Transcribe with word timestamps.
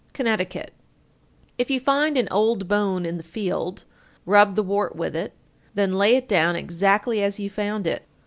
Connecticut. 0.13 0.73
887. 1.59 1.59
If 1.59 1.69
you 1.69 1.79
find 1.79 2.17
an 2.17 2.27
old 2.31 2.67
bone 2.67 3.05
in 3.05 3.17
the 3.17 3.21
field, 3.23 3.83
rub 4.25 4.55
the 4.55 4.63
wart 4.63 4.95
with 4.95 5.15
it, 5.15 5.33
then 5.75 5.93
lay 5.93 6.15
it 6.15 6.27
down 6.27 6.55
exactly 6.55 7.21
as 7.21 7.39
you 7.39 7.51
found 7.51 7.85
it. 7.85 8.01